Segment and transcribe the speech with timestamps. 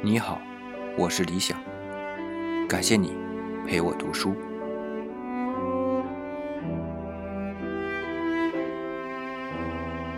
[0.00, 0.40] 你好，
[0.96, 1.58] 我是李想，
[2.68, 3.16] 感谢你
[3.66, 4.32] 陪我读书。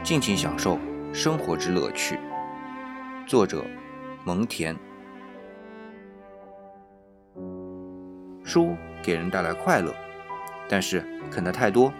[0.03, 0.79] 尽情享受
[1.14, 2.19] 生活之乐趣。
[3.27, 3.64] 作者：
[4.23, 4.77] 蒙恬。
[8.45, 9.95] 书给人带来快乐，
[10.69, 11.91] 但是啃得太多，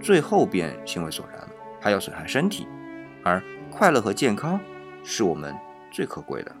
[0.00, 1.48] 最后便兴味索然了，
[1.78, 2.66] 还要损害身体。
[3.22, 4.58] 而快乐和健康
[5.04, 5.54] 是我们
[5.90, 6.56] 最可贵的。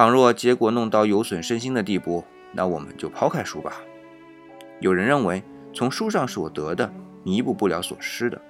[0.00, 3.82] 倘若结果弄到有损身心的地步，那我们就抛开书吧。
[4.80, 6.90] 有人认为，从书上所得的
[7.22, 8.40] 弥补不了所失的。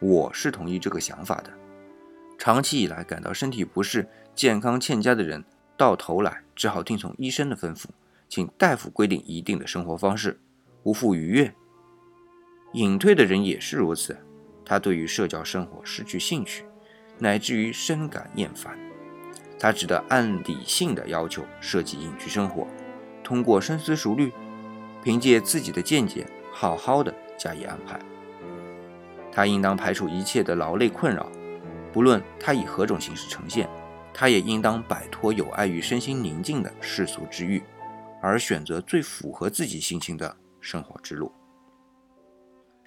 [0.00, 1.50] 我是同意这个想法的。
[2.38, 5.44] 长期以来感到身体不适、健康欠佳的人，
[5.76, 7.88] 到头来只好听从医生的吩咐，
[8.26, 10.40] 请大夫规定一定的生活方式，
[10.84, 11.52] 无复逾越。
[12.72, 14.16] 隐退的人也是如此，
[14.64, 16.64] 他对于社交生活失去兴趣，
[17.18, 18.87] 乃至于深感厌烦。
[19.58, 22.66] 他只得按理性的要求设计隐居生活，
[23.24, 24.32] 通过深思熟虑，
[25.02, 27.98] 凭借自己的见解，好好的加以安排。
[29.32, 31.28] 他应当排除一切的劳累困扰，
[31.92, 33.68] 不论他以何种形式呈现，
[34.14, 37.62] 他也应当摆脱有碍于身心宁静的世俗之欲，
[38.22, 41.32] 而选择最符合自己心情的生活之路。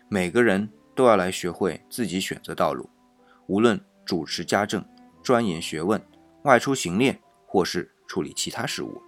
[0.10, 2.90] 每个人都要来学会自己选择道路，
[3.48, 4.84] 无论主持家政、
[5.22, 6.02] 钻研学问。
[6.44, 9.02] 外出行猎，或是处理其他事务，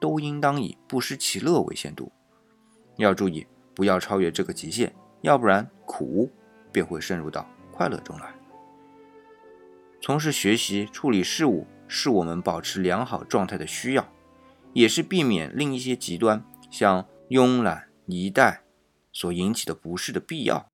[0.00, 2.12] 都应当以不失其乐为限度。
[2.96, 6.30] 要注意，不要超越这个极限，要不然苦
[6.70, 8.34] 便会渗入到快乐中来。
[10.00, 14.12] 从事学习、处理事务，是我们保持良好状态的需要，
[14.72, 18.58] 也是避免另一些极端，像慵懒、宜怠
[19.12, 20.70] 所引起的不适的必要。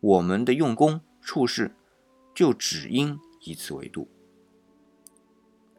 [0.00, 1.74] 我们的用功处事，
[2.34, 4.08] 就只应以此为度。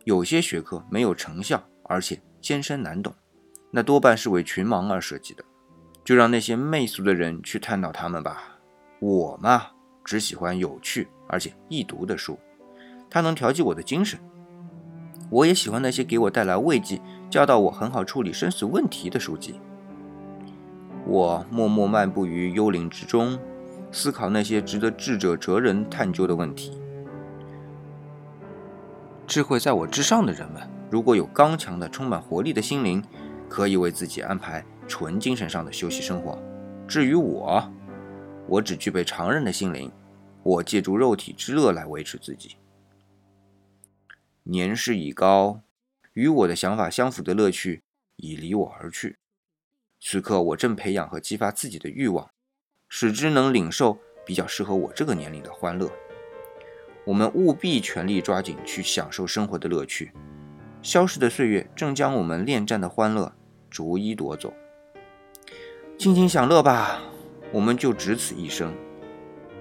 [0.09, 3.13] 有些学科没有成效，而且艰深难懂，
[3.69, 5.43] 那多半是为群盲而设计的，
[6.03, 8.57] 就让那些媚俗的人去探讨他们吧。
[8.99, 9.67] 我嘛，
[10.03, 12.39] 只喜欢有趣而且易读的书，
[13.07, 14.19] 它能调剂我的精神。
[15.29, 16.99] 我也喜欢那些给我带来慰藉、
[17.29, 19.59] 教导我很好处理生死问题的书籍。
[21.05, 23.37] 我默默漫步于幽灵之中，
[23.91, 26.81] 思考那些值得智者哲人探究的问题。
[29.29, 32.99] 智慧在我之上的人们，如果有刚强的、充满活力的心灵，
[33.47, 36.41] 可以为自己安排纯精神上的休息生活。
[36.87, 37.71] 至于我，
[38.47, 39.91] 我只具备常人的心灵，
[40.41, 42.55] 我借助肉体之乐来维持自己。
[44.41, 45.61] 年事已高，
[46.13, 47.83] 与我的想法相符的乐趣
[48.15, 49.17] 已离我而去。
[50.01, 52.27] 此刻，我正培养和激发自己的欲望，
[52.87, 55.87] 使之能领受比较适合我这个年龄的欢乐。
[57.05, 60.11] 我们务必全力抓紧去享受生活的乐趣，
[60.81, 63.33] 消逝的岁月正将我们恋战的欢乐
[63.69, 64.53] 逐一夺走。
[65.97, 66.99] 尽情享乐吧，
[67.51, 68.73] 我们就只此一生。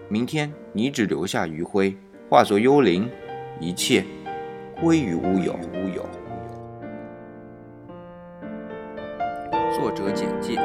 [0.08, 1.96] 明天你只留下余晖，
[2.30, 3.10] 化作幽灵，
[3.60, 4.04] 一切
[4.80, 5.54] 归于乌有。
[5.54, 6.06] 乌有。
[9.74, 10.56] 作者简介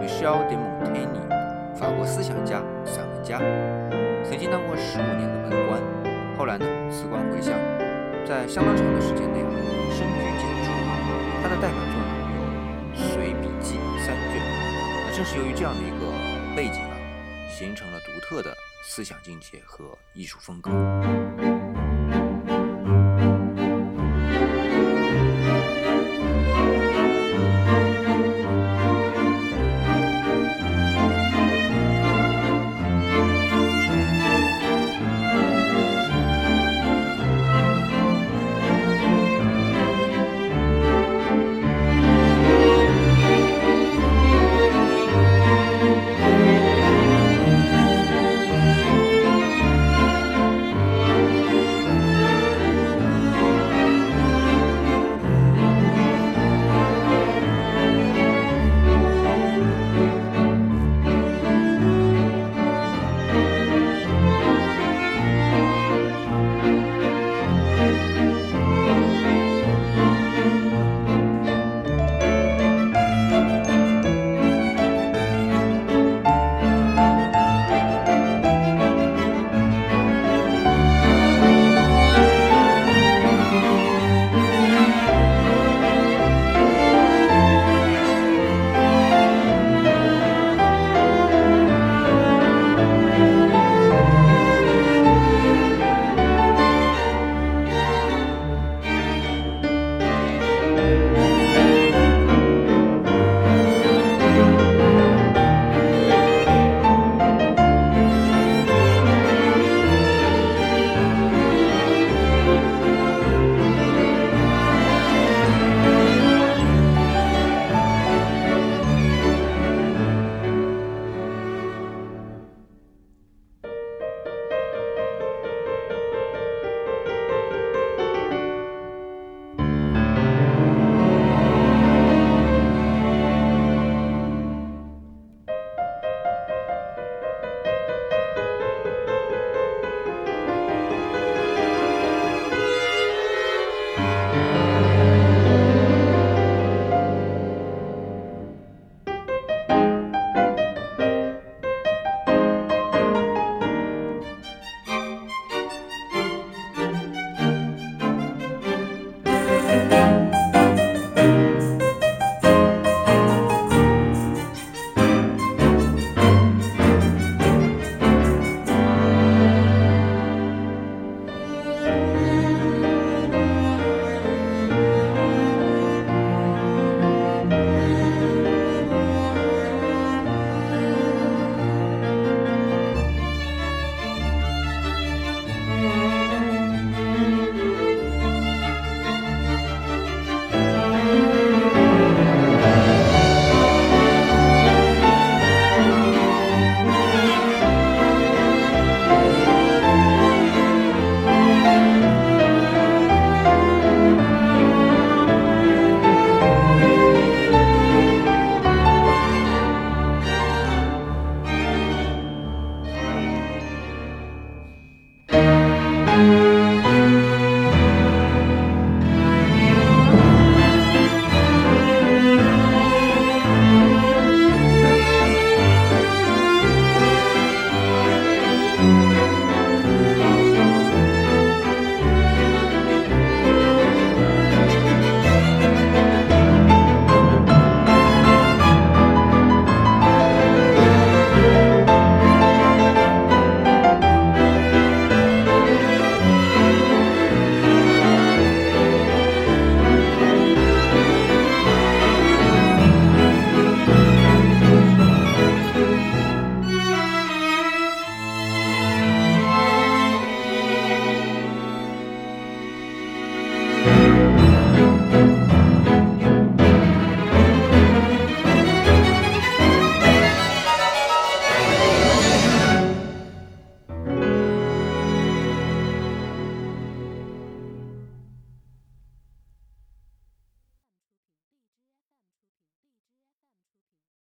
[0.00, 3.40] ：Michel de Montaigne，法国思想家、散文家。
[4.32, 5.78] 曾经当过十五年的门官，
[6.38, 7.52] 后来呢辞官回乡，
[8.26, 9.52] 在相当长的时间内啊，
[9.92, 10.72] 深居简出。
[11.42, 12.12] 他的代表作呢
[12.96, 14.40] 有《随笔记》三卷。
[15.04, 16.96] 那正是由于这样的一个背景啊，
[17.50, 19.84] 形成了独特的思想境界和
[20.14, 20.70] 艺术风格。